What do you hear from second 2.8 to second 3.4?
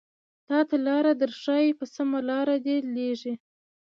ليږي